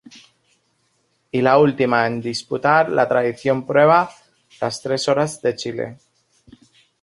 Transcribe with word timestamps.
Y 1.31 1.43
la 1.43 1.59
última 1.59 2.07
en 2.07 2.19
disputar 2.21 2.89
la 2.89 3.07
tradicional 3.07 3.67
prueba 3.67 4.09
"Las 4.59 4.81
Tres 4.81 5.07
Horas 5.07 5.39
de 5.43 5.55
Chile". 5.55 5.97